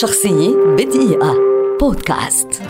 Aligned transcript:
شخصية 0.00 0.56
بدقيقة. 0.78 1.34
بودكاست. 1.80 2.62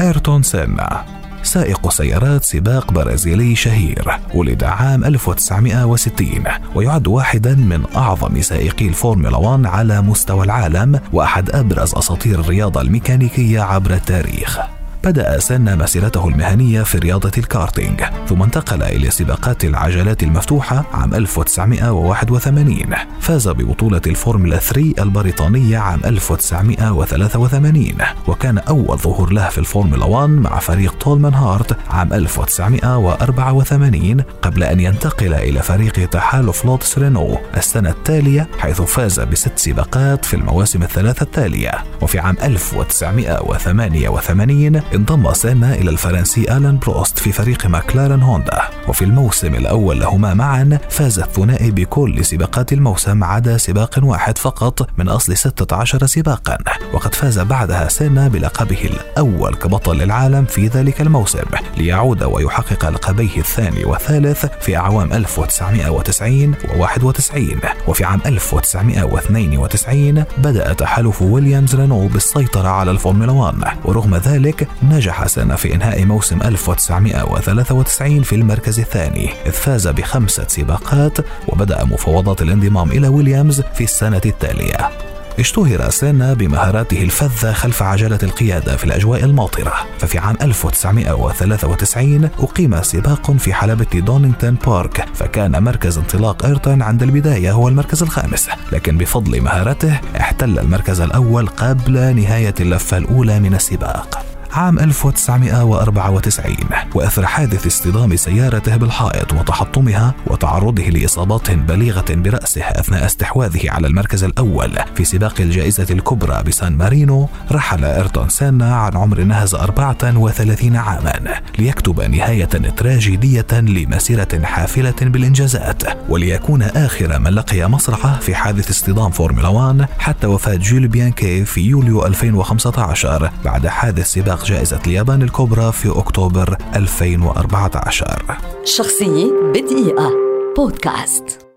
آيرتون 0.00 0.42
سينا 0.42 1.04
سائق 1.42 1.90
سيارات 1.90 2.44
سباق 2.44 2.92
برازيلي 2.92 3.56
شهير. 3.56 4.18
ولد 4.34 4.64
عام 4.64 5.04
1960 5.04 6.44
ويعد 6.74 7.08
واحدا 7.08 7.54
من 7.54 7.84
أعظم 7.96 8.40
سائقي 8.40 8.88
الفورمولا 8.88 9.36
1 9.36 9.66
على 9.66 10.02
مستوى 10.02 10.44
العالم 10.44 11.00
وأحد 11.12 11.50
أبرز 11.50 11.94
أساطير 11.94 12.40
الرياضة 12.40 12.80
الميكانيكية 12.80 13.60
عبر 13.60 13.94
التاريخ. 13.94 14.77
بدأ 15.04 15.38
سينا 15.38 15.78
مسيرته 15.78 16.28
المهنية 16.28 16.82
في 16.82 16.98
رياضة 16.98 17.30
الكارتينج 17.38 18.02
ثم 18.28 18.42
انتقل 18.42 18.82
إلى 18.82 19.10
سباقات 19.10 19.64
العجلات 19.64 20.22
المفتوحة 20.22 20.84
عام 20.92 21.14
1981 21.14 22.78
فاز 23.20 23.48
ببطولة 23.48 24.00
الفورمولا 24.06 24.56
3 24.56 25.02
البريطانية 25.02 25.78
عام 25.78 26.00
1983 26.04 27.88
وكان 28.26 28.58
أول 28.58 28.98
ظهور 28.98 29.32
له 29.32 29.48
في 29.48 29.58
الفورمولا 29.58 30.04
1 30.04 30.28
مع 30.30 30.58
فريق 30.58 30.98
تولمان 30.98 31.34
هارت 31.34 31.76
عام 31.90 32.12
1984 32.12 34.20
قبل 34.42 34.64
أن 34.64 34.80
ينتقل 34.80 35.34
إلى 35.34 35.62
فريق 35.62 36.08
تحالف 36.08 36.64
لوتس 36.64 36.98
رينو 36.98 37.38
السنة 37.56 37.90
التالية 37.90 38.48
حيث 38.58 38.82
فاز 38.82 39.20
بست 39.20 39.58
سباقات 39.58 40.24
في 40.24 40.34
المواسم 40.34 40.82
الثلاثة 40.82 41.22
التالية. 41.22 41.72
وفي 42.02 42.18
عام 42.18 42.36
1988 42.42 44.80
انضم 44.94 45.32
سينا 45.32 45.74
إلى 45.74 45.90
الفرنسي 45.90 46.56
آلان 46.56 46.78
بروست 46.78 47.18
في 47.18 47.32
فريق 47.32 47.66
ماكلارن 47.66 48.22
هوندا. 48.22 48.62
وفي 48.88 49.04
الموسم 49.04 49.54
الأول 49.54 50.00
لهما 50.00 50.34
معا 50.34 50.78
فاز 50.90 51.18
الثنائي 51.18 51.70
بكل 51.70 52.24
سباقات 52.24 52.72
الموسم 52.72 53.24
عدا 53.24 53.56
سباق 53.56 54.00
واحد 54.02 54.38
فقط 54.38 54.88
من 54.98 55.08
أصل 55.08 55.36
16 55.36 56.06
سباقا. 56.06 56.58
وقد 56.92 57.14
فاز 57.14 57.38
بعدها 57.38 57.88
سينا 57.88 58.28
بلقبه 58.28 58.84
الأول 58.84 59.54
كبطل 59.54 60.02
العالم 60.02 60.44
في 60.44 60.66
ذلك 60.66 61.00
الموسم 61.00 61.44
ليعود 61.76 62.22
ويحقق 62.22 62.88
لقبيه 62.88 63.38
الثاني 63.38 63.84
والثالث 63.84 64.46
في 64.60 64.76
أعوام 64.76 65.12
1990 65.12 66.54
و91 66.54 67.88
وفي 67.88 68.04
عام 68.04 68.20
1992 68.26 70.24
بدأ 70.38 70.72
تحالف 70.72 71.22
ويليامز 71.22 71.74
رينو 71.74 72.06
بالسيطرة 72.06 72.68
على 72.68 72.90
الفورمولا 72.90 73.32
1 73.32 73.54
ورغم 73.84 74.16
ذلك 74.16 74.68
نجح 74.82 75.26
سينا 75.26 75.56
في 75.56 75.74
إنهاء 75.74 76.04
موسم 76.04 76.42
1993 76.42 78.22
في 78.22 78.34
المركز 78.34 78.80
الثاني 78.80 79.30
إذ 79.46 79.52
فاز 79.52 79.88
بخمسة 79.88 80.44
سباقات 80.48 81.18
وبدأ 81.48 81.84
مفاوضات 81.84 82.42
الانضمام 82.42 82.90
إلى 82.90 83.08
ويليامز 83.08 83.60
في 83.60 83.84
السنة 83.84 84.20
التالية. 84.26 84.90
اشتهر 85.38 85.90
سينا 85.90 86.34
بمهاراته 86.34 87.02
الفذة 87.02 87.52
خلف 87.52 87.82
عجلة 87.82 88.18
القيادة 88.22 88.76
في 88.76 88.84
الأجواء 88.84 89.24
الماطرة. 89.24 89.72
ففي 89.98 90.18
عام 90.18 90.36
1993 90.42 92.30
أقيم 92.38 92.82
سباق 92.82 93.30
في 93.30 93.54
حلبة 93.54 94.00
دونينغتون 94.00 94.56
بارك 94.66 95.04
فكان 95.14 95.62
مركز 95.62 95.98
انطلاق 95.98 96.46
إيرتون 96.46 96.82
عند 96.82 97.02
البداية 97.02 97.52
هو 97.52 97.68
المركز 97.68 98.02
الخامس. 98.02 98.48
لكن 98.72 98.98
بفضل 98.98 99.40
مهارته 99.40 100.00
احتل 100.20 100.58
المركز 100.58 101.00
الأول 101.00 101.46
قبل 101.46 102.16
نهاية 102.16 102.54
اللفة 102.60 102.96
الأولى 102.96 103.40
من 103.40 103.54
السباق. 103.54 104.27
عام 104.52 104.78
1994 104.78 106.56
وإثر 106.94 107.26
حادث 107.26 107.66
اصطدام 107.66 108.16
سيارته 108.16 108.76
بالحائط 108.76 109.32
وتحطمها 109.32 110.14
وتعرضه 110.26 110.82
لإصابات 110.82 111.50
بليغة 111.50 112.04
برأسه 112.10 112.62
أثناء 112.62 113.06
استحواذه 113.06 113.70
على 113.70 113.86
المركز 113.86 114.24
الأول. 114.24 114.78
في 114.94 115.04
سباق 115.04 115.40
الجائزة 115.40 115.86
الكبرى 115.90 116.42
بسان 116.42 116.76
مارينو 116.76 117.28
رحل 117.52 117.84
إيرتون 117.84 118.28
سينا 118.28 118.76
عن 118.76 118.96
عمر 118.96 119.20
ناهز 119.20 119.54
34 119.54 120.76
عاما 120.76 121.40
ليكتب 121.58 122.00
نهاية 122.00 122.44
تراجيدية 122.76 123.46
لمسيرة 123.52 124.42
حافلة 124.44 124.94
بالإنجازات 125.00 125.82
وليكون 126.08 126.62
آخر 126.62 127.18
من 127.18 127.30
لقي 127.30 127.68
مصرعه 127.68 128.18
في 128.20 128.34
حادث 128.34 128.70
اصطدام 128.70 129.10
فورمولا 129.10 129.48
1 129.48 129.86
حتى 129.98 130.26
وفاة 130.26 130.54
جول 130.54 130.88
بيانكي 130.88 131.44
في 131.44 131.60
يوليو 131.60 132.06
2015 132.06 133.30
بعد 133.44 133.66
حادث 133.66 134.06
سباق 134.06 134.37
إطلاق 134.38 134.48
جائزة 134.48 134.80
اليابان 134.86 135.22
الكبرى 135.22 135.72
في 135.72 135.98
أكتوبر 135.98 136.56
2014 136.74 138.38
شخصية 138.64 139.32
بدقيقة. 139.54 140.10
بودكاست. 140.56 141.47